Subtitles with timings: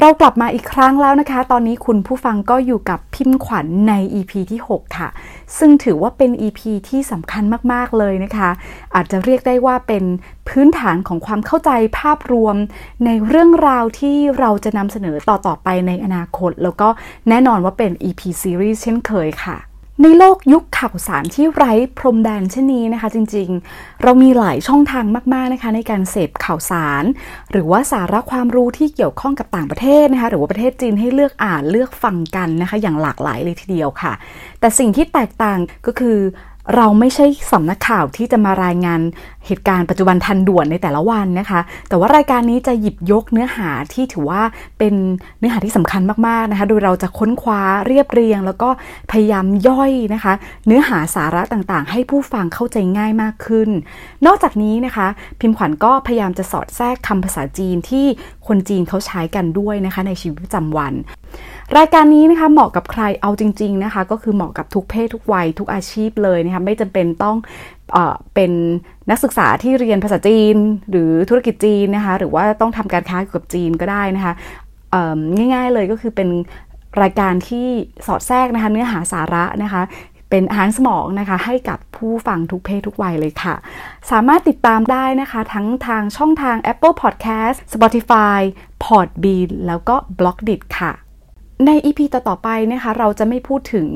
[0.00, 5.08] เรากลับมาอีกครั้งแล้วนะคะ ตอนนี้คุณผู้ฟังก็อยู่กับพิมพ์ขวัญใน EP ที่ 6 ค่ะ
[5.58, 7.42] ซึ่งถือว่าเป็น EP ที่สำคัญ
[7.72, 8.50] มาก ๆ เลยนะคะ
[8.94, 10.04] อาจจะเรียกได้ว่าเป็น
[10.48, 12.56] พื้นฐานของความเข้าใจภาพรวม
[13.04, 16.88] ในเรื่องราวที่เราจะนำเสนอต่อ ๆ ไปในอนาคต แล้วก็
[17.28, 19.56] แน่นอนว่าเป็น EP ซีรีส์เช่นเคยค่ะ
[20.02, 25.04] ในโลกยุคข่าวสารที่ไร้พรมแดนเช่นนี้นะคะ จริงๆ เรามีหลายช่องทาง
[25.34, 27.04] มากๆนะคะ ในการเสพข่าวสาร
[27.50, 34.12] หรือว่าสาระความรู้ที่เกี่ยวข้องกับต่างประเทศนะคะ หรือว่าประเทศจีนให้เลือกอ่านเลือกฟังกันนะคะ อย่างหลากหลายเลยทีเดียวค่ะ
[34.60, 36.18] แต่สิ่งที่แตกต่างก็คือ
[36.74, 39.00] เราไม่ใช่สำนักข่าวที่จะมารายงาน
[39.46, 44.42] เหตุการณ์ปัจจุบันทันด่วนในแต่ละวันนะคะ แต่ว่ารายการนี้จะหยิบยกเนื้อหาที่ถือว่า
[44.78, 44.94] เป็น
[45.38, 48.68] เนื้อหาที่สำคัญมากๆนะคะ โดยเราจะค้นคว้าเรียบเรียง แล้วก็
[49.10, 50.32] พยายามย่อยนะคะ
[50.66, 53.68] เนื้อหาสาระต่างๆ ให้ผู้ฟังเข้าใจง่ายมากขึ้น
[54.26, 55.06] นอกจากนี้นะคะ
[55.40, 58.06] พิมพ์ขวัญก็พยายามจะสอดแทรกคำภาษาจีนที่
[58.48, 60.92] คนจีนเขาใช้กันด้วยนะคะ ในชีวิตประจำวัน
[61.76, 67.36] รายการนี้นะคะเหมาะกับใครเอาจริง ๆนะคะ ก็คือเหมาะกับทุกเพศทุกวัยทุกอาชีพเลยนะคะไม่จำเป็นต้อง
[67.92, 67.98] เอ
[68.34, 68.52] เป็น
[69.10, 70.56] นักศึกษาที่เรียนภาษาจีน
[70.90, 74.32] หรือธุรกิจจีนนะคะ หรือว่าต้องทำการค้าเกี่ยวกับจีนก็ได้นะคะ
[75.54, 76.28] ง่ายๆเลยก็คือเป็น
[77.02, 77.66] รายการที่
[78.06, 79.82] สอดแทรกนะคะเนื้อหาสาระนะคะ
[80.30, 83.54] เป็นอาหารสมองนะคะ ให้กับผู้ฟังทุกเพศทุกวัยเลยค่ะ
[84.10, 88.40] สามารถติดตามได้นะคะ ทั้งทางช่องทาง Apple Podcast Spotify
[88.84, 90.92] Podbean แล้วก็ b l o g d i t ค่ะ
[91.66, 93.88] ใน EP ต่อๆไปนะคะ เราจะไม่พูดถึง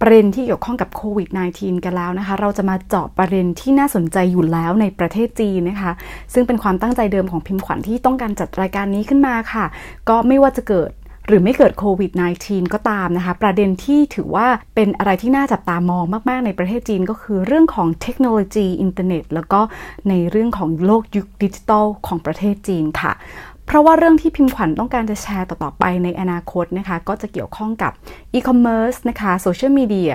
[0.00, 5.92] ประเด็นที่เกี่ยวข้องกับโควิด -19 กันแล้วนะคะ เราจะมาเจาะประเด็นที่น่าสนใจอยู่แล้วในประเทศจีนนะคะ
[6.32, 9.64] ซึ่งเป็นความตั้งใจเดิมของพิมพ์ขวัญที่ต้องการจัดรายการนี้ขึ้นมาค่ะ
[10.08, 10.90] ก็ไม่ว่าจะเกิด
[11.28, 12.10] หรือไม่เกิดโควิด
[12.42, 19.60] -19 ก็ตามนะคะ ประเด็นที่ถือว่าเป็นอะไรที่น่าจับตามองมาก ๆ ในประเทศจีนก็คือเรื่องของเทคโนโลยีอินเทอร์เน็ต แล้วก็
[20.08, 23.12] ในเรื่องของโลกยุคดิจิทัลของประเทศจีนค่ะ
[23.66, 27.92] เพราะว่าเรื่องที่พิมพ์ขวัญต้องการจะแชร์ต่อ ๆ ไปในอนาคตนะคะ ก็จะเกี่ยวข้องกับ
[28.34, 30.14] อีคอมเมิร์ซนะคะโซเชียลมีเดีย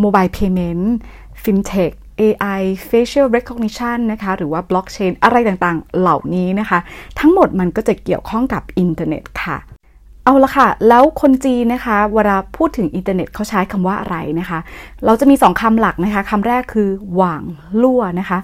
[0.00, 2.60] mobile payment fintech AI
[2.90, 6.78] facial recognition นะคะ หรือว่า blockchain อะไรต่างๆ เหล่านี้นะคะ
[7.18, 9.56] ทั้งหมดมันก็จะเกี่ยวข้องกับอินเทอร์เน็ตค่ะ
[10.30, 14.58] เอาละค่ะ แล้วคนจีนนะคะ เวลาพูดถึงอินเทอร์เน็ตเขาใช้คำว่าอะไรนะคะ
[15.06, 17.42] เราจะมีสองคำหลักนะคะคำแรกคือหว่าง
[17.82, 18.38] ลั่วนะคะ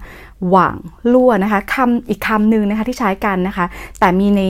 [0.51, 0.77] หว่าง
[1.13, 3.67] ลั่วนะคะคำอีกคำหนึ่งนะคะที่ใช้กันนะคะ
[4.01, 4.43] แต่มีใน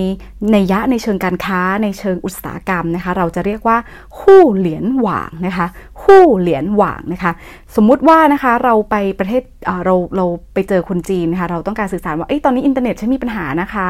[0.52, 3.76] ในยะในเชิงการค้าในเชิงอุตสาหกรรมนะคะ เราจะเรียกว่า
[4.18, 5.66] หู้เหรียญหว่างนะคะ
[6.02, 7.32] หู้เหรียญหว่างนะคะ
[7.76, 9.42] สมมุติว่านะคะเราไปประเทศ
[9.84, 13.86] เราเราไปเจอคนจีนนะคะเราต้องการสื่อสารว่าอตอนนี้อินเทอร์เน็ตฉันมีปัญหานะคะ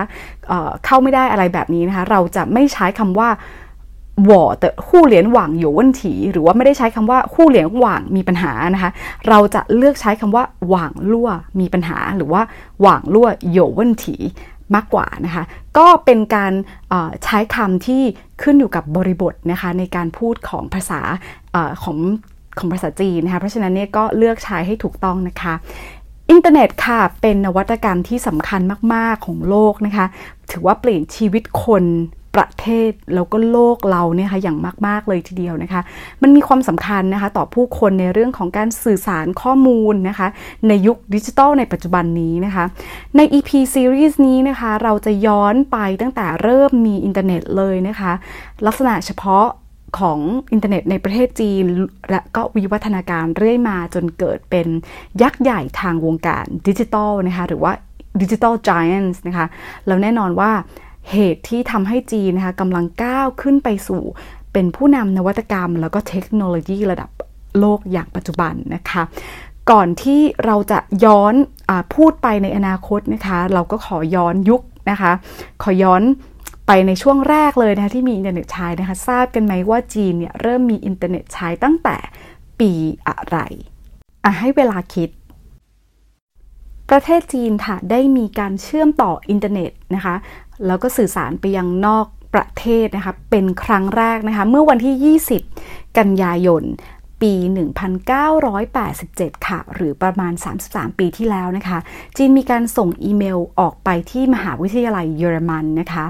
[0.46, 3.28] เเข้าไม่ได้อะไรแบบนี้นะคะ เราจะไม่ใช้คำว่า
[4.24, 8.90] หว่อแต่คู่เหรียญหว่างอยู่วันถีหรือว่าไม่ได้ใช้คำว่าคู่เหรียญหว่างมีปัญหานะคะ
[9.28, 11.28] เราจะเลือกใช้คำว่าหว่างลั่ว
[11.60, 12.42] มีปัญหา หรือว่า
[12.80, 14.16] หว่างลั่วโยวันถี
[14.74, 15.44] มากกว่านะคะ
[15.78, 16.52] ก็เป็นการ
[17.24, 18.02] ใช้คำที่
[18.42, 21.00] ขึ้นอยู่กับบริบทนะคะในการพูดของภาษา
[21.54, 21.98] อของ
[22.58, 25.54] ของภาษาจีนนะคะเพราะฉะนั้นเนี่ยก็เลือกใช้ให้ถูกต้องนะคะ
[26.30, 28.60] อินเทอร์เน็ตค่ะ เป็นนวัตกรรมที่สำคัญ
[28.94, 30.06] มาก ๆ ของโลกนะคะ
[30.50, 31.84] ถือว่าเปลี่ยนชีวิตคน
[32.36, 35.80] ประเทศแล้วก็โลกเราเนี่ยค่ะอย่างมาก ๆ เลยทีเดียวนะคะ
[36.22, 40.28] มันมีความสำคัญนะคะต่อผู้คนในเรื่องของการสื่อสารข้อมูลนะคะ
[40.68, 42.64] ในยุคดิจิทัลในปัจจุบันนี้นะคะ
[43.16, 48.12] ใน EP Series นี้นะคะ เราจะย้อนไปตั้งแต่เริ่มมีอินเทอร์เน็ตเลยนะคะ
[48.66, 49.46] ลักษณะเฉพาะ
[49.98, 50.18] ของ
[50.52, 51.64] อินเทอร์เน็ตในประเทศจีน
[52.10, 54.66] และก็วิวัฒนาการเรื่อยมาจนเกิดเป็น
[55.22, 57.72] ยักษ์ใหญ่ทางวงการดิจิทัลนะคะ หรือว่า
[58.22, 59.46] digital giants นะคะ
[59.86, 60.50] แล้วแน่นอนว่า
[61.10, 64.02] เหตุที่ทำให้จีนนะคะกำลังก้าวขึ้นไปสู่
[64.52, 67.10] เป็นผู้นำนวัตกรรม แล้วก็เทคโนโลยีระดับ
[67.58, 69.02] โลกอย่างปัจจุบันนะคะ
[69.70, 71.34] ก่อนที่เราจะย้อน
[71.68, 75.12] พูดไปในอนาคตนะคะ เราก็ขอย้อนยุคนะคะ
[75.62, 76.02] ขอย้อน
[76.66, 81.96] ไปในช่วงแรกเลยนะคะที่มีอินเทอร์เน็ตใช้นะคะ ทราบกันไหมว่าจีนเนี่ยเริ่มมีอินเทอร์เน็ตใช้ตั้งแต่
[82.60, 82.72] ปี
[83.08, 83.38] อะไร
[84.24, 85.10] อะให้เวลาคิด
[86.90, 90.14] ประเทศจีนค่ะได้มีการเชื่อมต่ออินเทอร์เน็ตนะคะ
[90.66, 95.16] แล้วก็สื่อสารไปยังนอกประเทศนะคะเป็นครั้งแรกนะคะเมื่อวันที่
[95.54, 96.62] 20 กันยายน
[97.22, 97.34] ปี
[98.80, 100.32] 1987 ค่ะ หรือประมาณ
[100.66, 101.78] 33 ปีที่แล้วนะคะ
[102.16, 106.06] จีนมีการส่งอีเมลออกไปที่มหาวิทยาลัยเยอรมันนะคะ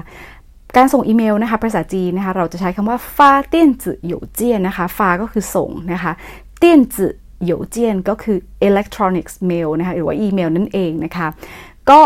[0.77, 6.11] การส่งอีเมลนะคะภาษาจีนนะคะ เราจะใช้คำว่า发电子邮件 นะคะ 发 ก็คือส่งนะคะ
[6.57, 7.13] เตี้ยนจื่อ
[7.45, 11.27] หยวเจียนก็คือ electronics mail นะคะ หรือว่าอีเมลนั่นเองนะคะ
[11.89, 11.99] ก็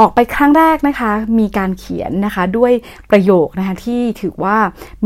[0.00, 2.72] ออกไปครั้งแรกนะคะ มีการเขียนนะคะด้วย
[3.10, 4.56] ประโยคนะคะที่ถือว่า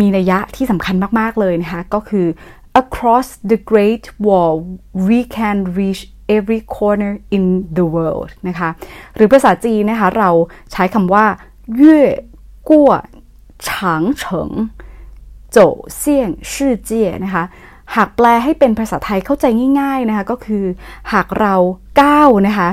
[0.01, 2.27] มีนัยยะที่สำคัญมาก ๆ เลยนะคะ ก็คือ
[2.83, 4.55] across the Great Wall
[5.09, 6.03] we can reach
[6.37, 7.45] every corner in
[7.77, 8.69] the world นะคะ
[9.15, 10.31] หรือภาษาจีนนะคะ เรา
[10.73, 11.25] ใช้คำว่า
[11.77, 12.03] เย่
[12.69, 12.93] กัว
[13.69, 14.51] ฉางเฉิง
[15.51, 15.59] โจ
[15.97, 17.45] เซี่ยงชื่อเจียนะคะ
[17.97, 19.45] หากแปลให้เป็นภาษาไทยเข้าใจ
[19.81, 20.65] ง่าย ๆนะคะ ก็คือ
[21.13, 21.55] หากเรา
[22.03, 22.69] ก้าวนะคะ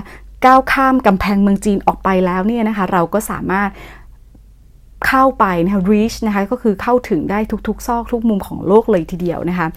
[0.46, 3.70] ก้าวข้ามกำแพงเมืองจีนออกไปแล้วเนี่ยนะคะเราก็สามารถ
[5.08, 9.68] เข้าไปนะคะ reach นะคะก็คือเข้าถึงได้ทุกๆ ซอกทุกมุมของโลกเลยทีเดียวนะคะ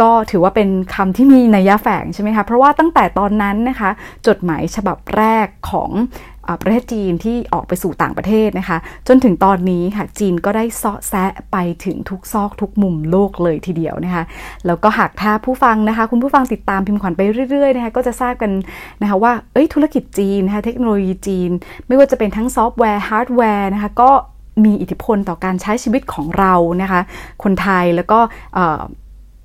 [0.00, 3.90] ก็ถือว่าเป็นคำที่มีนัยแฝงใช่ไหมคะ เพราะว่าตั้งแต่ตอนนั้นนะคะ
[4.26, 5.90] จดหมายฉบับแรกของ
[6.62, 8.78] ประเทศจีนที่ออกไปสู่ต่างประเทศนะคะ
[9.08, 14.24] จนถึงตอนนี้ค่ะจีนก็ได้ซอกแซกไปถึงทุกซอกทุกมุมโลกเลยทีเดียวนะคะ
[14.66, 17.20] แล้วก็หากถ้าผู้ฟังนะคะ คุณผู้ฟังติดตามพิมพ์ขวัญไป
[17.50, 18.50] เรื่อยๆนะคะก็จะทราบกัน
[19.02, 21.50] นะคะว่าเอ้ยธุรกิจจีนนะคะเทคโนโลยีจีน
[21.86, 24.10] ไม่ว่าจะเป็นทั้งซอฟต์แวร์ฮาร์ดแวร์นะคะก็
[24.64, 27.00] มีอิทธิพลต่อการใช้ชีวิตของเรานะคะ
[27.42, 28.18] คนไทยแล้วก็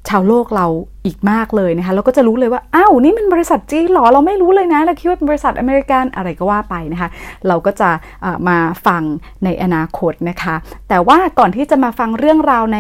[0.10, 0.68] ชาวโลกเรา
[1.06, 7.10] อีกมากเลยนะคะแล้วก็จะรู้เลยว่าอ้าวนี่มันบริษัทจีนหรอเราไม่รู้เลยนะเราคิดว่าเป็นบริษัทอเมริกันอะไรก็ว่าไปนะคะ
[7.48, 7.90] เราก็จะ
[8.48, 9.04] มาฟัง
[9.44, 10.56] ในอนาคตนะคะ
[10.90, 12.80] แต่ว่าก่อนที่จะมาฟังเรื่องราวใน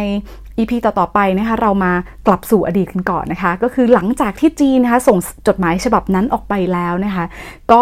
[0.57, 1.91] EP ต่อ ๆ ไปนะคะเรามา
[2.27, 5.17] กลับสู่อดีตกันก่อนนะคะ ก็คือหลังจากที่จีนนะคะส่ง
[5.47, 7.25] จดหมายฉบับนั้นออกไปแล้วนะคะ
[7.71, 7.81] ก็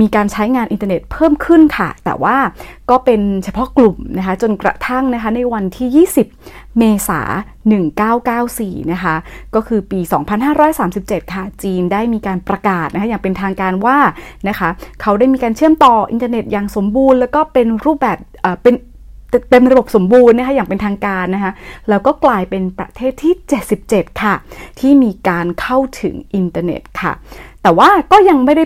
[0.00, 2.36] มีการใช้งานอินเทอร์เน็ตเพิ่มขึ้นค่ะ แต่ว่า
[2.90, 7.20] ก็เป็นเฉพาะกลุ่มนะคะจนกระทั่งนะคะในวันที่ 20 เมษา
[8.06, 9.14] 1994 นะคะ
[9.54, 10.00] ก็คือปี
[10.66, 13.98] 2537 ค่ะ จีนได้มีการประกาศนะคะอย่างเป็นทางการว่า
[14.48, 14.68] นะคะ
[15.02, 18.18] เขาได้มีการเชื่อมต่ออินเทอร์เน็ตอย่างสมบูรณ์ แล้วก็เป็นรูปแบบ
[18.62, 18.74] เป็น
[19.50, 21.52] เป็นระบบสมบูรณ์นะคะอย่างเป็นทางการนะคะ
[21.88, 23.34] แล้วก็กลายเป็นประเทศที่
[23.78, 24.34] 77 ค่ะ
[24.80, 27.12] ที่มีการเข้าถึงอินเทอร์เน็ตค่ะ
[27.62, 28.64] แต่ว่าก็ยังไม่ได้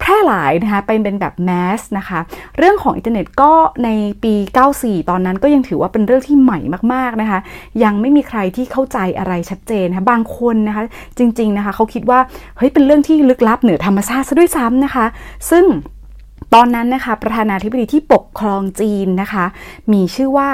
[0.00, 2.18] แพร่หลายนะคะเป็นเป็นแบบ mass นะคะ
[2.58, 3.52] เรื่องของอินเทอร์เน็ตก็
[3.84, 3.88] ใน
[4.24, 4.34] ปี
[4.72, 6.58] 94 ตอนนั้นก็ยังถือว่าเป็นเรื่องที่ใหม่
[6.94, 7.38] มากๆนะคะ
[7.84, 10.82] ยังไม่มีใครที่เข้าใจอะไรชัดเจนนะคะบางคนนะคะ
[11.18, 12.18] จริง ๆนะคะเขาคิดว่า
[12.56, 15.06] เฮ้ยเป็นเรื่องที่ลึกลับเหนือธรรมชาติซะด้วยซ้ำนะคะ
[15.50, 15.64] ซึ่ง
[16.54, 19.44] ตอนนั้นนะคะ ประธานาธิบดีที่ปกครองจีนนะคะ
[19.92, 20.48] มีชื่อว่า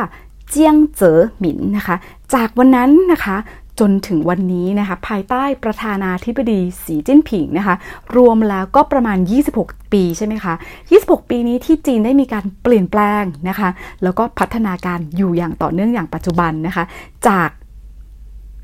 [0.50, 1.96] เจียงเจ๋อหมินนะคะ
[2.34, 3.36] จากวันนั้นนะคะ
[3.80, 7.74] จนถึงวันนี้นะคะภายใต้ประธานาธิบดีสีจิ้นผิงนะคะ
[8.16, 9.18] รวมแล้วก็ประมาณ
[9.54, 10.54] 26 ปีใช่ไหมคะ
[10.92, 13.68] 26 ปีนี้ที่จีนได้มีการเปลี่ยนแปลงนะคะ
[14.02, 16.84] แล้วก็พัฒนาการอยู่อย่างต่อเนื่องอย่างปัจจุบันนะคะ
[17.28, 17.48] จาก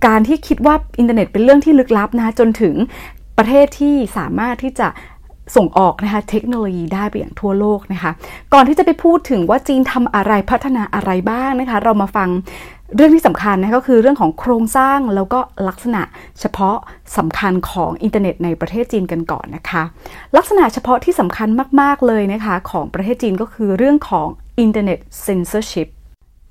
[0.07, 2.75] การที่คิดว่าอินเทอร์เน็ตเป็นเรื่องที่ลึกลับนะคะจนถึง
[3.39, 4.89] ประเทศที่สามารถที่จะ
[5.57, 8.11] ส่งออกนะคะเทคโนโลยีได้ไปอย่างทั่วโลกนะคะ
[8.55, 12.29] ก่อนที่จะไปพูดถึงว่าจีนทำอะไรพัฒนาอะไรบ้างนะคะ เรามาฟัง
[12.97, 16.03] เรื่องที่สำคัญนะก็คือเรื่องของโครงสร้างแล้วก็ลักษณะ
[16.41, 16.77] เฉพาะ
[17.17, 19.83] สำคัญของอินเทอร์เน็ตในประเทศจีนกันก่อนนะคะ
[20.37, 21.49] ลักษณะเฉพาะที่สำคัญ
[21.81, 24.29] มาก ๆ เลยนะคะของประเทศจีนก็คือเรื่องของ
[24.61, 25.89] อินเทอร์เน็ตเซนเซอร์ชิพ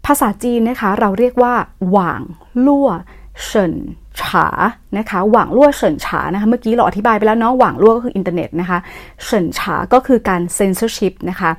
[0.06, 1.54] ภาษาจีนนะคะเราเรียกว่า
[1.90, 2.22] 网
[2.66, 3.74] 络审
[4.22, 4.48] 查
[4.98, 8.80] นะคะ 网络审查 นะคะเมื่อกี้เราอธิบายไปแล้วเนาะ网络 ก็คืออินเทอร์เน็ตนะคะ
[9.24, 11.52] เฉินฉาก็คือการเซนเซอร์ชิพนะคะ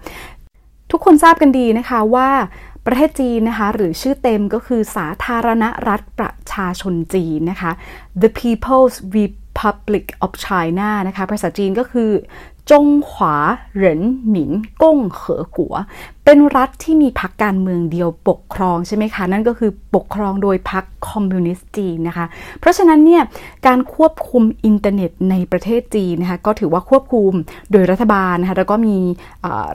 [0.91, 2.29] ทุกคนทราบกันดีนะคะว่า
[2.87, 7.73] ประเทศจีนนะคะ หรือชื่อเต็มก็คือสาธารณรัฐประชาชนจีนนะคะ
[8.23, 12.11] The People's Republic of China นะคะภาษาจีนก็คือ
[12.71, 14.51] 中华人民
[14.83, 15.75] 共和国
[16.25, 22.27] เป็นรัฐที่มีพรรคการเมืองเดียวปกครองใช่ไหมคะ นั่นก็คือปกครองโดยพรรคคอมมิวนิสต์จีนนะคะ
[22.61, 23.23] เพราะฉะนั้นเนี่ย
[23.67, 27.33] การควบคุมอินเทอร์เน็ตในประเทศจีนนะคะก็ถือว่าควบคุม
[27.73, 28.97] โดยรัฐบาลนะคะแล้วก็มี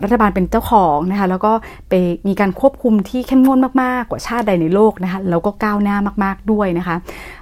[0.04, 1.52] รัฐบาลเป็นเจ้าของนะคะแล้วก็
[1.90, 1.94] ไป
[2.28, 6.96] มีการควบคุมที่เข้มงวดมากๆ กว่าชาติใดในโลกนะคะแล้วก็ก้าวหน้ามากๆด้วยนะคะ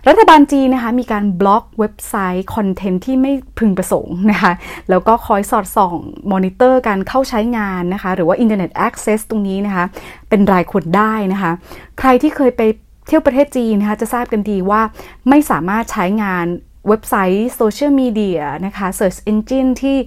[0.08, 4.52] รัฐบาลจีนนะคะมีการบล็อกเว็บไซต์ content ที่ไม่พึงประสงค์นะคะ
[4.90, 5.96] แล้วก็คอยสอดส่อง
[6.32, 9.86] มอนิเตอร์การเข้าใช้งานนะคะหรือว่า internet access ตรงนี้นะคะ
[10.30, 11.52] เป็นรายคนได้นะคะ
[12.00, 12.62] ใครที่เคยไป
[13.08, 14.82] เที่ยวประเทศจีนนะคะจะทราบกันดีว่า
[15.30, 16.46] ไม่สามารถใช้งาน
[16.88, 19.98] เว็บไซต์โซเชียลมีเดียนะคะ Search Engine ที่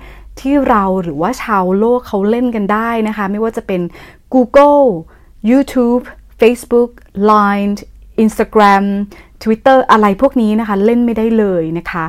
[0.40, 3.80] ที่เราหรือว่าชาวโลกเขาเล่นกันได้นะคะ ไม่ว่าจะเป็น
[4.34, 4.86] Google
[5.50, 6.04] YouTube
[6.40, 6.90] Facebook
[7.30, 7.72] Line
[8.24, 8.84] Instagram
[9.42, 12.06] Twitter อะไรพวกนี้นะคะ เล่นไม่ได้เลยนะคะ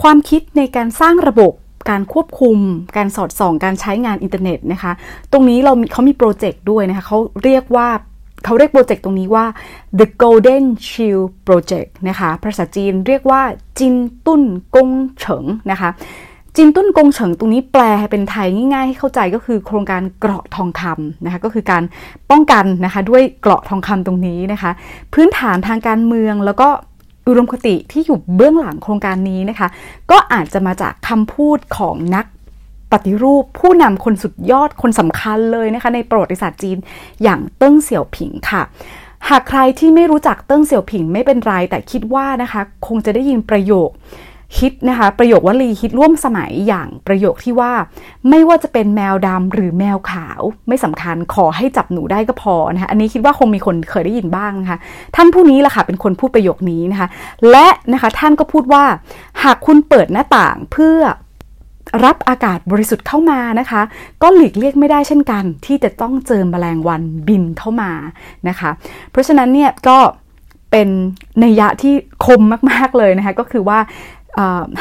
[0.00, 1.52] ความคิดในการสร้างระบบ
[1.90, 2.58] การควบคุม
[2.96, 4.92] การสอดส่องการใช้งานอินเทอร์เน็ตนะคะ
[5.32, 7.88] ตรงนี้เราเขามีโปรเจกต์ด้วยนะคะเขาเรียกว่า
[8.44, 9.44] เขาเรียกโปรเจกต์ตรงนี้ว่า
[9.98, 13.42] the golden shield project นะคะ ภาษาจีนเรียกว่า
[13.78, 13.94] 金
[14.26, 14.42] 盾
[14.74, 15.90] 工程 นะคะ
[16.56, 21.82] 金盾工程 ตรงนี้แปลให้เป็นไทยง่ายๆ ให้เข้าใจก็คือโครงการเกราะทองคำนะคะ ก็คือการ
[22.30, 24.70] ป้องกันนะคะด้วยเกราะทองคำตรงนี้นะคะ
[25.14, 26.68] พื้นฐานทางการเมืองแล้วก็
[27.26, 29.68] อุดมคติที่อยู่เบื้องหลังโครงการนี้นะคะ
[30.10, 32.26] ก็อาจจะมาจากคำพูดของนัก
[32.92, 36.78] ปฏิรูปผู้นำคนสุดยอดคนสำคัญเลยนะคะ ในประวัติศาสตร์จีน
[37.22, 38.62] อย่างเติ้งเสี่ยวผิงค่ะ
[39.28, 43.90] หากใครที่ไม่รู้จักเติ้งเสี่ยวผิงไม่เป็นไรแต่คิดว่านะคะ คงจะได้ยินประโยค
[44.58, 47.72] ฮิตนะคะประโยควลีฮิตร่วมสมัยอย่างประโยคที่ว่า
[48.28, 54.78] ไม่ว่าจะเป็นแมวดำหรือแมวขาว ไม่สำคัญขอให้จับหนูได้ก็พอนะคะอันนี้คิดว่าคงมีคนเคยได้ยินบ้างนะคะ
[55.16, 57.08] ท่านผู้นี้แหละค่ะเป็นคนพูดประโยคนี้นะคะ
[57.50, 58.84] และนะคะท่านก็พูดว่า
[59.42, 60.98] หากคุณเปิดหน้าต่างเพื่อ
[62.04, 63.82] รับอากาศบริสุทธิ์เข้ามานะคะ
[64.22, 67.90] ก็หลีกเลี่ยงไม่ได้เช่นกัน ที่จะต้องเจอแมลงวันบินเข้ามา
[68.48, 68.70] นะคะ
[69.10, 69.98] เพราะฉะนั้นเนี่ยก็
[70.70, 70.88] เป็น
[71.44, 71.94] นัยยะที่
[72.24, 73.78] คมมาก ๆ เลยนะคะ ก็คือว่า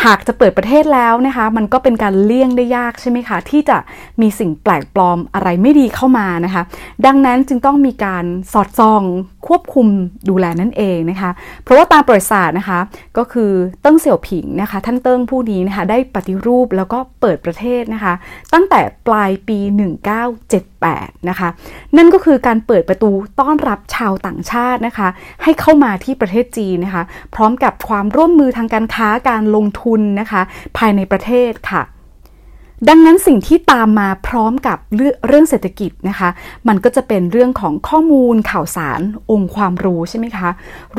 [0.05, 3.77] หากจะเปิดประเทศแล้วนะคะ มันก็เป็นการเลี่ยงได้ยากใช่ไหมคะ ที่จะ
[4.21, 6.63] มีสิ่งแปลกปลอมอะไรไม่ดีเข้ามานะคะ
[7.05, 9.03] ดังนั้นจึงต้องมีการสอดส่อง
[9.47, 9.87] ควบคุม
[10.29, 11.31] ดูแลนั่นเองนะคะ
[11.63, 12.79] เพราะว่าตามประวัติศาสตร์นะคะ
[13.17, 18.13] ก็คือเติ้งเสี่ยวผิงนะคะ ท่านเติ้งผู้นี้นะคะ ได้ปฏิรูปแล้วก็เปิดประเทศนะคะ
[18.53, 19.59] ตั้งแต่ปลายปี
[20.43, 21.49] 1978 นะคะ
[21.97, 25.07] นั่นก็คือการเปิดประตูต้อนรับชาวต่างชาตินะคะ
[25.43, 27.03] ให้เข้ามาที่ประเทศจีนนะคะ
[27.35, 30.41] พร้อมกับความร่วมมือทางการค้าการลงทุนนะคะ
[30.77, 31.83] ภายในประเทศค่ะ
[32.89, 34.77] ดังนั้นสิ่งที่ตามมาพร้อมกับ
[35.27, 36.29] เรื่องเศรษฐกิจนะคะ
[36.67, 40.49] มันก็จะเป็นเรื่องของข้อมูลข่าวสารองค์ความรู้ใช่ไหมคะ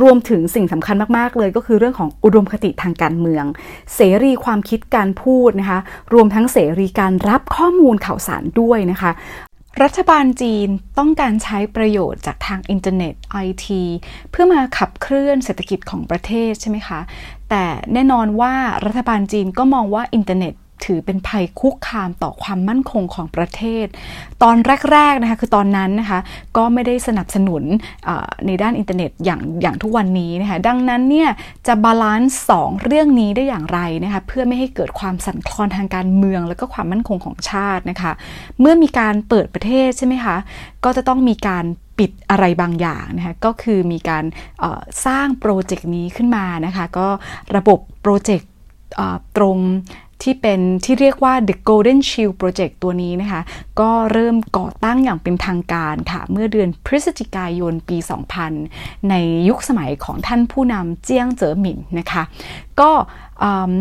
[0.01, 3.45] รวมถึงสิ่งสำคัญมากๆเลยก็คือเรื่องของอุดมคติทางการเมือง
[3.95, 5.79] เสรีความคิดการพูดนะคะ
[6.15, 9.11] รวมทั้งเสรีการรับข้อมูลข่าวสารด้วยนะคะ
[9.83, 13.83] รัฐบาลจีนต้องการใช้ประโยชน์จากทางอินเทอร์เน็ตไอที
[14.31, 17.01] เพื่อมาขับเคลื่อนเศรษฐกิจของประเทศใช่ไหมคะ
[17.51, 23.87] แต่แน่นอนว่ารัฐบาลจีนก็มองว่าอินเทอร์เน็ต ถือเป็นภัยคุกคามต่อความมั่นคงของประเทศ
[24.43, 24.57] ตอน
[24.93, 26.21] แรกๆนะคะคือตอนนั้นนะคะ
[26.57, 27.63] ก็ไม่ได้สนับสนุน
[28.47, 31.29] ในด้านอินเทอร์เน็ตอย่างอย่างทุกวันนี้นะคะดังนั้นเนี่ย
[31.67, 38.13] จะ balance สองเรื่องนี้ได้อย่างไรนะคะเพื่อไม่ให้เกิดความสั่นคลอนทางการเมือง แล้วก็ความมั่นคงของชาตินะคะ
[38.61, 40.37] เมื่อมีการเปิดประเทศใช่ไหมคะ
[40.85, 41.65] ก็จะต้องมีการ
[41.99, 44.25] ปิดอะไรบางอย่างนะคะก็คือมีการ
[45.07, 47.09] สร้างโปรเจกต์นี้ขึ้นมานะคะก็
[47.57, 48.51] ระบบโปรเจกต์
[49.37, 49.59] ตรง
[50.23, 53.43] ที่เป็นที่เรียกว่า The Golden Shield Project ตัวนี้นะคะ
[53.81, 57.97] ก็เริ่มก่อตั้งอย่างเป็นทางการค่ะ เมื่อเดือนพฤศจิกายนปี
[58.53, 59.15] 2000 ใน
[59.49, 62.23] ยุคสมัยของท่านผู้นำเจียงเจ๋อหมินนะคะ
[62.83, 62.93] ก็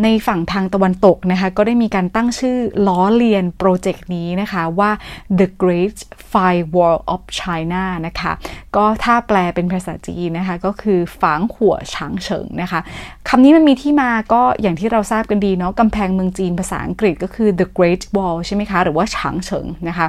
[0.04, 4.92] ในฝั่งทางตะวันตกนะคะก็ได้มีการตั้งชื่อล้อเลียนโปรเจกต์นี้นะคะว่า
[5.40, 5.98] The Great
[6.32, 8.32] Firewall of China นะคะ
[8.76, 12.80] ก็ถ้าแปลเป็นภาษาจีนนะคะก็คือฝางหัวฉางเฉิงนะคะ
[13.30, 20.08] คำนี้มันมีที่มาก็อย่างที่เราทราบกันดีเนาะกำแพงเมืองจีนภาษาอังกฤษก็คือ The Great Wall ใช่ไหมคะ หรือว่าฉางเฉิงนะคะ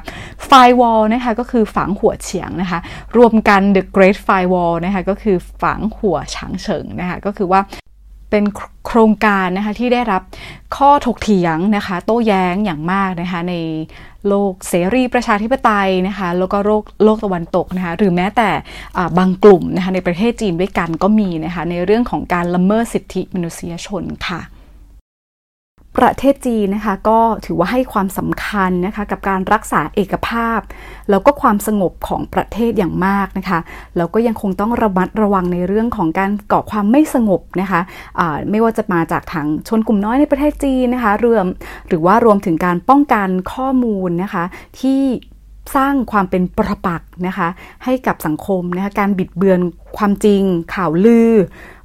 [0.48, 2.78] Firewall นะคะก็คือฝางหัวเฉียงนะคะ
[3.16, 7.62] รวมกัน The Great Firewall นะคะก็คือฝางหัวฉางเฉิงนะคะก็คือว่า
[8.32, 8.44] เป็น
[8.86, 10.22] โครงการนะคะที่ได้รับ
[10.76, 13.54] ข้อถกเถียงนะคะโต้แย้งอย่างมากนะคะใน
[14.28, 18.50] โลกเสรีประชาธิปไตยนะคะแล้วก็โลกโลกตะวันตกนะคะหรือแม้แต่
[19.18, 24.40] บางกลุ่มนะคะในประเทศจีนด้วยกันก็มีนะคะในเรื่องของการละเมิดสิทธิมนุษยชนค่ะ
[25.98, 30.60] ประเทศจีนนะคะก็ถือว่าให้ความสำคัญนะคะกับการรักษาเอกภาพ
[31.10, 33.58] แล้วก็ความสงบของประเทศอย่างมากนะคะ
[33.96, 41.46] แล้วก็ยังคงต้องระมัดระวังในเรื่องของการก่อความไม่สงบนะคะะไม่ว่าจะมาจากทางชนกลุ่มน้อยในประเทศจีนนะคะรวม
[41.88, 44.44] หรือว่ารวมถึงการป้องกันข้อมูลนะคะ
[44.80, 45.02] ที่
[45.76, 47.48] สร้างความเป็นประปักษ์นะคะ
[47.84, 49.60] ให้กับสังคมนะคะการบิดเบือน
[49.98, 50.42] ความจริง
[50.74, 51.32] ข่าวลือ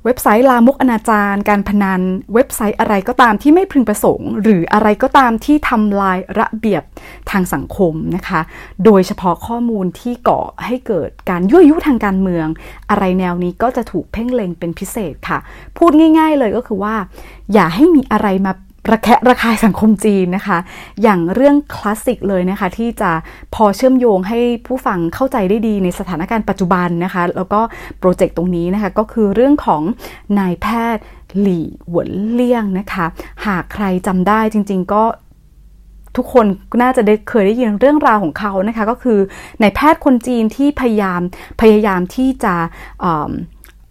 [0.06, 2.02] เว็บไซต์ลามกอนาจารการพนัน
[2.34, 6.84] เว็บไซต์อะไรก็ตามที่ไม่พึงประสงค์ หรืออะไรก็ตามที่ทำลายระเบียบ
[7.32, 8.42] ทางสังคมนะคะ
[8.86, 12.48] โดยเฉพาะข้อมูลที่ก่อให้เกิดการยั่วยุทางการเมือง
[12.90, 15.40] อะไรแนวนี้ก็จะถูกเพ่งเล็งเป็นพิเศษค่ะ
[15.78, 16.96] พูดง่าย ๆ เลยก็คือว่า
[17.54, 18.54] อย่าให้มีอะไรมา
[18.92, 20.58] ระแคะระคายสังคมจีนนะคะ
[21.02, 23.12] อย่างเรื่องคลาสสิกเลยนะคะ ที่จะ
[23.56, 27.62] พอเชื่อมโยงให้ผู้ฟังเข้าใจได้ดีในสถานการณ์ปัจจุบันนะคะ แล้วก็
[28.00, 29.82] โปรเจกต์ตรงนี้นะคะก็คือเรื่องของ
[30.40, 31.04] นายแพทย์
[31.40, 33.06] หลี่หวนเลี่ยงนะคะ
[33.46, 35.04] หากใครจำได้จริง ๆ ก็
[36.18, 36.46] ทุกคน
[36.82, 39.20] น่าจะได้เคยได้ยินเรื่องราวของเขานะคะ ก็คือ
[39.62, 41.22] นายแพทย์คนจีนที่พยายาม
[41.62, 42.56] พยายามที่จะ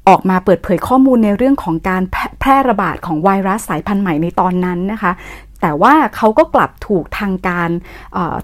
[0.09, 2.03] ออกมาเปิดเผยข้อมูลในเรื่องของการ
[2.47, 5.12] พร่ระบาดของไวรัสสายพันธุ์ใหม่ในตอนนั้นนะคะ
[5.61, 7.71] แต่ว่าเขาก็กลับถูกทางการ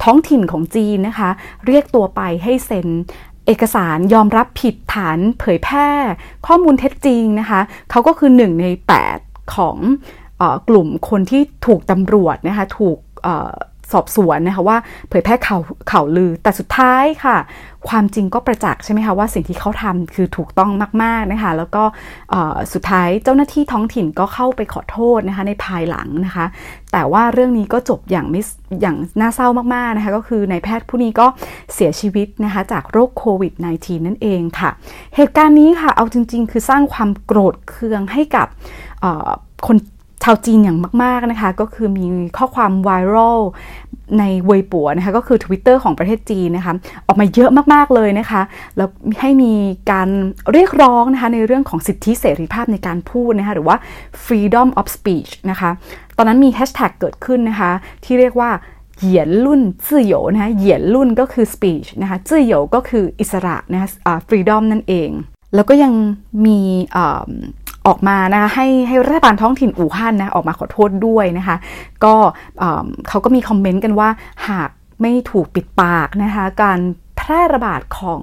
[0.04, 1.30] ท้องถิ่นของจีนนะคะ
[1.66, 2.88] เรียกตัวไปให้เซ็น
[3.47, 5.88] เอกสารยอมรับผิดฐานเผยแพร่
[6.47, 8.66] ข้อมูลเท็จจริงนะคะ เขาก็คือหนึ่งใน
[9.11, 9.76] 8 ของ
[10.40, 12.99] อกลุ่มคนที่ถูกตำรวจนะคะถูก
[13.92, 17.37] สอบสวนนะคะว่าเผยแพร่ข่าวข่าวลือ แต่สุดท้ายค่ะ
[17.88, 20.70] ความจริงก็ประจักษ์ใช่ไหมคะว่าสิ่งที่เขาทำคือถูกต้อง
[21.02, 21.82] มากๆนะคะ แล้วก็
[22.72, 26.46] สุดท้ายเจ้าหน้าที่ท้องถิ่นก็เข้าไปขอโทษนะคะในภายหลังนะคะ
[26.92, 28.40] แต่ว่าเรื่องนี้ก็จบอย่างไม่
[28.80, 31.26] อย่างน่าเศร้ามากๆนะคะ ก็คือนายแพทย์ผู้นี้ก็
[31.75, 34.70] เสียชีวิตนะคะจากโรคโควิด -19 นั่นเองค่ะ
[35.16, 38.46] เหตุการณ์นี้ค่ะเอาจริง ๆ คือสร้างความโกรธเคืองให้กับ
[39.68, 39.76] คน
[40.26, 42.04] ชาวจีนอย่างมาก ๆ นะคะ ก็คือมี
[42.37, 43.40] ข้อความไวรัล
[44.19, 46.75] ในเวยปัวนะคะก็คือ Twitter ของประเทศจีนนะคะ
[47.07, 48.42] ออกมาเยอะมากๆเลยนะคะ
[48.76, 48.88] แล้ว
[49.21, 49.52] ให้มี
[49.90, 50.09] การ
[50.52, 53.76] เรียกร้องนะคะในเรื่องของสิทธิเสรีภาพในการพูดนะคะหรือว่า
[54.25, 55.71] freedom of speech นะคะ
[56.16, 57.71] ตอนนั้นมีแฮชแท็กเกิดขึ้นนะคะ
[58.04, 58.50] ที่เรียกว่า
[58.99, 63.88] เหยียนรุ่นซื่อโยนะคะเหยียนรุ่นก็คือ speech นะคะซื่อโยก็คืออิสระนะคะ
[64.28, 65.11] freedom นั่นเอง
[65.54, 65.92] แล้วก็ยัง
[66.47, 66.61] มี
[67.86, 71.56] ออกมานะคะให้ให้รัฐบาลท้องถิ่นอู่ฮั่นนะออกมาขอโทษด้วยนะคะ
[72.04, 72.14] ก็
[73.08, 74.08] เขาก็มีคอมเมนต์กันว่า
[74.48, 74.70] หาก
[75.00, 76.80] ไม่ถูกปิดปากนะคะการ
[77.16, 78.20] แพร่ระบาดของ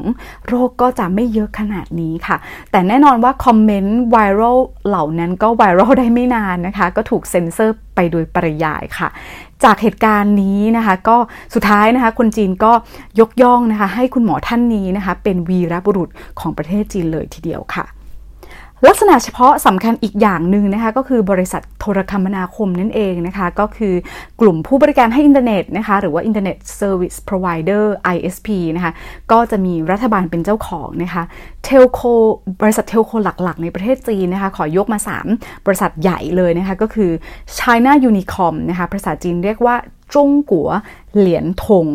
[0.48, 2.38] โรคก็จะไม่เยอะขนาดนี้ค่ะ
[2.72, 9.10] แต่แน่นอนว่าคอมเมนต์ไวรัลเหล่านั้นก็ไวรัลได้ไม่นานนะคะ ก็ถูกเซ็นเซอร์ไปโดยปริยายค่ะ
[9.64, 11.18] จากเหตุการณ์นี้นะคะ ก็
[11.54, 12.72] สุดท้ายนะคะ คนจีนก็
[13.20, 17.86] ยกย่องนะคะ ให้คุณหมอท่านนี้นะคะ เป็นวีรบุรุษของประเทศจีนเลยทีเดียวค่ะ
[18.88, 23.94] ลักษณะเฉพาะสำคัญอีกอย่างหนึ่งนะคะก็คือบริษัทโทรคมนาคมนั่นเองนะคะก็คือ
[24.42, 27.84] กลุ่มผู้บริการให้อินเทอร์เน็ตนะคะหรือว่า Internet Service Provider
[28.16, 28.92] ISP นะคะ
[29.32, 31.24] ก็จะมีรัฐบาลเป็นเจ้าของนะคะ
[31.64, 32.02] telco
[32.62, 33.12] บริษัท telco
[33.44, 35.00] หลักๆ ในประเทศจีนนะคะขอยกมา
[35.32, 37.12] 3 บริษัทใหญ่เลยนะคะก็คือ
[37.58, 39.76] China Unicom นะคะภาษาจีนเรียกว่า
[40.16, 41.88] 中国联通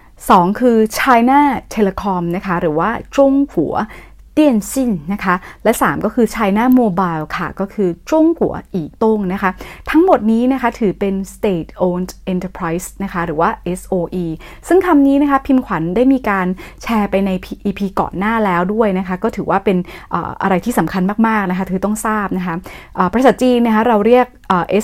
[0.00, 1.38] 2 คือ China
[1.72, 9.50] Telecom นะคะหรือว่า中国电信 นะคะ และ 3 ก็คือ China Mobile ค่ะ ก็คือ中国移动 นะคะ
[9.90, 14.24] ทั้งหมดนี้นะคะถือเป็น state owned enterprise นะคะหรือว่า SOE
[14.68, 16.46] ซึ่งคำนี้นะคะพิมพ์ขวัญได้มีการ
[16.82, 17.30] แชร์ไปใน
[17.64, 19.78] EP ก่อนหน้าแล้วด้วยนะคะ ก็ถือว่าเป็น
[20.42, 22.54] อะไรที่สำคัญมาก ๆ นะคะคือต้องทราบนะคะ
[23.12, 24.26] ภาษาจีนนะคะเราเรียก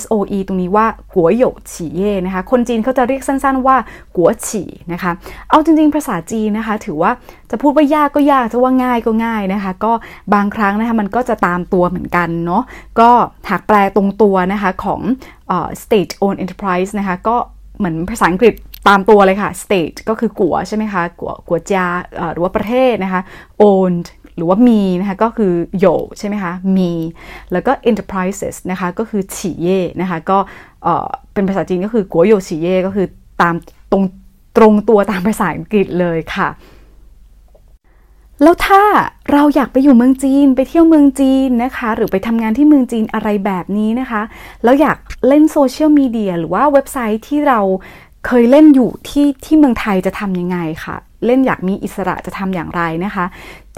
[0.01, 3.77] SOE ตรงนี้ว่ากัวหยกฉีเย่นะคะ คนจีนเขาจะเรียกสั้นๆว่า
[4.15, 5.11] กัวฉีนะคะ
[5.49, 7.11] เอาจริงๆ ภาษาจีนนะคะ ถือว่า
[7.51, 9.93] จะพูดว่ายากก็ยากจะว่าง่ายก็ง่ายนะคะ ก็
[10.33, 12.63] บางครั้งนะคะมันก็จะตามตัวเหมือนกันเนาะ
[12.99, 13.09] ก็
[13.49, 15.01] หากแปลตรงตัวนะคะของ
[15.83, 17.35] state owned enterprise นะคะ ก็
[17.77, 18.53] เหมือนภาษาอังกฤษ
[18.87, 21.85] ตามตัวเลยค่ะ state ก็คือกัวใช่ไหมคะ กัวกัวจา
[22.33, 23.21] หรือว่าประเทศนะคะ
[23.69, 25.85] owned หรือว่ามีนะคะก็คือโย
[26.19, 26.91] ใช่ไหมคะ มี
[27.51, 30.37] แล้วก็ enterprises นะคะก็คือฉีเย่นะคะก็
[31.33, 33.07] เป็นภาษาจีนก็คือกัวโยฉีเย่ก็คือ
[33.41, 33.55] ตาม
[33.91, 34.03] ตรง
[34.57, 36.49] ตรงตัวตามภาษาอังกฤษเลยค่ะ
[38.43, 38.83] แล้วถ้า
[39.31, 44.21] เราอยากไปอยู่เมืองจีนไปเที่ยวเมืองจีนนะคะ หรือไปทำงานที่เมืองจีนอะไรแบบนี้นะคะ
[44.63, 47.59] แล้วอยากเล่นโซเชียลมีเดียหรือว่าเว็บไซต์ที่เรา
[48.27, 53.25] เคยเล่นอยู่ที่ที่เมืองไทยจะทำยังไงค่ะ เล่นอยากมีอิสระจะทำอย่างไรนะคะ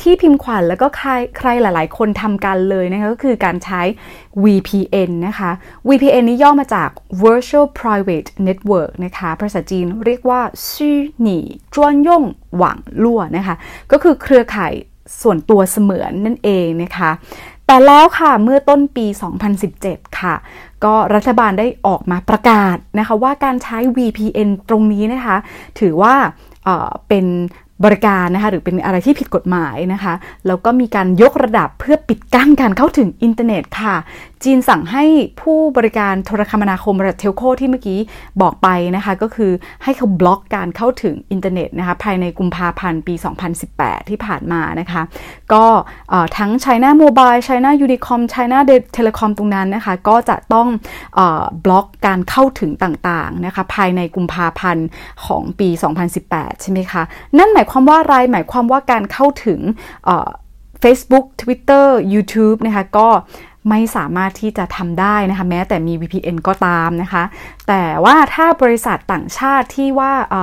[0.01, 3.81] ที่พิมพ์ขวัญแล้วก็ใครใครหลาย ๆ คนทำกันเลยนะคะก็คือการใช้
[4.43, 5.51] VPN นะคะ
[5.87, 6.89] VPN นี้ย่อมาจาก
[7.23, 10.41] Virtual Private Network นะคะ ภาษาจีนเรียกว่า
[10.73, 11.39] ชื่อหนี
[11.75, 12.23] จวนย่ง
[12.57, 13.55] หวังลั่วนะคะ
[13.91, 14.73] ก็คือเครือข่าย
[15.21, 17.11] ส่วนตัวเสมือนนั่นเองนะคะ
[17.67, 19.05] แต่แล้วค่ะเมื่อต้นปี
[19.61, 20.35] 2017 ค่ะ
[20.83, 25.37] ก็รัฐบาลได้ออกมาประกาศนะคะว่าการใช้ VPN ตรงนี้นะคะ
[25.79, 26.15] ถือว่า
[27.09, 27.25] เป็น
[27.85, 30.13] บริการนะคะหรือเป็นอะไรที่ผิดกฎหมายนะคะ
[30.47, 33.95] แล้วก็มีการยกระดับเพื่อปิดกั้นการเข้าถึงอินเทอร์เน็ตค่ะ
[34.45, 35.05] จีนสั่งให้
[35.41, 37.99] ผู้บริการโทรคมนาคมระดับ telco ที่เมื่อกี้
[38.41, 39.51] บอกไปนะคะ ก็คือ
[39.83, 43.15] ให้เขาบล็อกการเข้าถึงอินเทอร์เน็ตนะคะภายในกุมภาพันธ์ปี
[43.61, 45.01] 2018 ที่ผ่านมานะคะ
[45.53, 45.65] ก็
[46.37, 48.57] ทั้ง China Mobile China Unicom China
[48.95, 50.67] Telecom ตรงนั้นนะคะ ก็จะต้อง
[51.65, 54.87] บล็อกการเข้าถึงต่างๆนะคะภายในกุมภาพันธ์
[55.25, 55.69] ของปี
[56.15, 57.03] 2018 ใช่ไหมคะ
[57.37, 59.59] นั่นหมายความว่าอะไรหมายความว่าการเข้าถึง
[60.83, 63.09] Facebook Twitter YouTube นะคะก็
[63.69, 67.23] ไม่สามารถที่จะทำได้นะคะแม้แต่มี VPN ก็ตามนะคะ
[67.67, 70.35] แต่ว่าถ้าบริษัทต่างชาติที่ว่าอ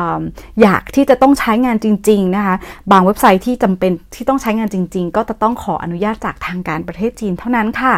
[0.63, 2.55] อยากที่จะต้องใช้งานจริง ๆ นะคะ
[2.93, 7.95] บางเว็บไซต์ที่จำเป็นที่ต้องใช้งานจริง ๆ ก็จะต้องขออนุญาตจากทางการประเทศจีนเท่านั้นค่ะ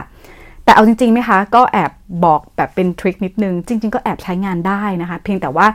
[0.65, 1.91] แต่เอาจริงๆไหมคะ ก็แอบ
[2.25, 5.67] บอกแบบเป็นทริคนิดนึง จริง ๆ ก็แอบใช้งานได้นะคะ เพียงแต่ว่า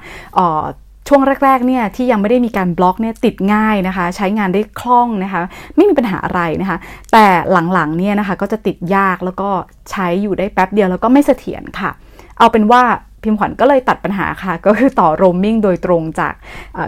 [1.12, 5.42] ช่วงแรกๆเนี่ยที่ยังไม่ได้มีการบล็อกเนี่ยติดง่ายนะคะ ใช้งานได้คล่องนะคะ
[5.76, 6.78] ไม่มีปัญหาอะไรนะคะ
[7.12, 7.26] แต่
[7.74, 9.50] หลังๆเนี่ยนะคะก็จะติดยากแล้วก็
[9.92, 11.90] ใช้อยู่ได้แป๊บเดียวแล้วก็ไม่เสถียรค่ะ
[12.38, 12.82] เอาเป็นว่า
[13.24, 16.34] พิมพ์ขวัญก็เลยตัดปัญหาค่ะ ก็คือต่อโรมมิ่งโดยตรงจาก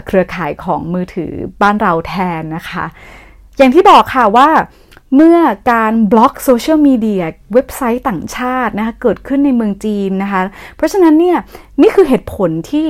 [0.06, 1.32] เครือข่ายของมือถือ
[1.62, 2.86] บ้านเราแทนนะคะ
[3.58, 4.50] อย่างที่บอกค่ะว่า
[5.16, 5.38] เมื่อ
[5.72, 10.42] การบล็อกโซเชียลมีเดียเว็บไซต์ต่างชาตินะคะเกิดขึ้นในเมืองจีนนะคะ
[10.76, 11.38] เพราะฉะนั้นเนี่ย
[11.82, 12.86] นี่คือเหตุผลที่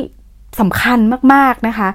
[0.60, 1.00] สำคัญ
[1.34, 1.90] มากๆนะคะ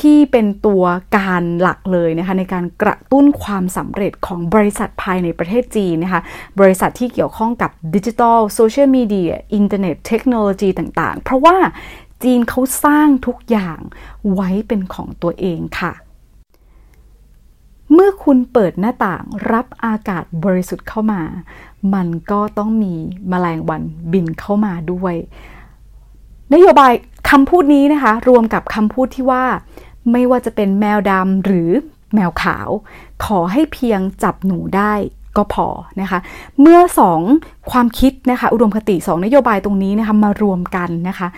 [0.00, 0.84] ที่เป็นตัว
[1.18, 6.20] การหลักเลยนะคะในการกระตุ้นความสำเร็จของบริษัทภายในประเทศจีนนะคะ
[6.60, 11.56] บริษัทที่เกี่ยวข้องกับดิจิทัลโซเชียลมีเดียอินเทอร์เน็ตเทคโนโลยีต่างๆ เพราะว่า
[12.22, 13.78] จีนเขาสร้างทุกอย่าง
[14.34, 15.92] ไว้เป็นของตัวเองค่ะ
[17.92, 21.22] เมื่อคุณเปิดหน้าต่างรับอากาศบริสุทธิ์เข้ามา
[21.94, 22.94] มันก็ต้องมี
[23.32, 25.14] มแมลงวันบินเข้ามาด้วย
[26.54, 26.92] นโยบาย
[27.28, 29.44] คำพูดนี้นะคะ รวมกับคำพูดที่ว่า
[30.12, 31.70] ไม่ว่าจะเป็นแมวดำหรือ
[32.14, 32.68] แมวขาว
[33.24, 34.92] ขอให้เพียงจับหนูได้
[35.36, 35.66] ก็พอ
[36.00, 36.18] นะคะ
[36.60, 37.20] เมื่อสอง
[37.70, 41.28] ความคิดนะคะ อุดมคติสองนโยบายตรงนี้นะคะมารวมกันนะคะ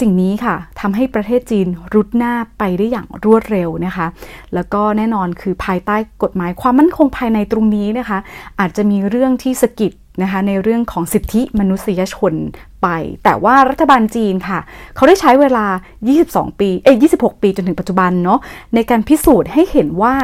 [0.00, 4.06] สิ่งนี้ค่ะทำให้ประเทศจีนรุดหน้าไปได้อย่างรวดเร็วนะคะ
[4.54, 8.18] แล้วก็แน่นอนคือภายใต้กฎหมายความมั่นคงภายในตรงนี้นะคะ
[8.60, 12.34] อาจจะมีเรื่องที่สกิด นะคะในเรื่องของสิทธิมนุษยชน
[12.82, 12.88] ไป
[13.24, 14.58] แต่ว่ารัฐบาลจีนค่ะ
[14.94, 15.66] เขาได้ใช้เวลา
[16.12, 18.38] 22 ปี เอ้ย26 ปีจนถึงปัจจุบันเนาะ
[18.74, 20.14] ในการพิสูจน์ให้เห็นว่า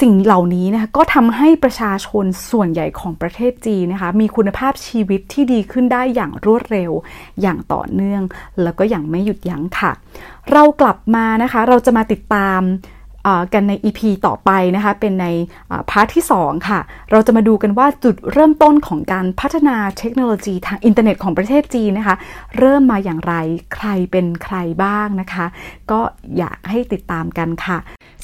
[0.00, 6.92] สิ่งเหล่านี้นะคะก็ทำให้ประชาชนส่วนใหญ่ของประเทศจีนนะคะมีคุณภาพชีวิตที่ดีขึ้นได้อย่างรวดเร็ว
[7.42, 8.22] อย่างต่อเนื่อง
[8.62, 9.92] แล้วก็อย่างไม่หยุดยั้งค่ะ
[10.52, 12.60] เรากลับมานะคะ เราจะมาติดตาม
[13.52, 15.26] กันใน EP ต่อไปนะคะ เป็นใน
[15.90, 22.16] part ที่ 2 ค่ะ เราจะมาดูกันว่าจุดเริ่มต้นของการพัฒนาเทคโนโลยีทางอินเทอร์เน็ตของประเทศจีนนะคะ
[22.58, 23.34] เริ่มมาอย่างไร
[23.74, 25.46] ใครเป็นใครบ้างนะคะ
[25.90, 26.00] ก็
[26.38, 27.78] อยากให้ติดตามกันค่ะ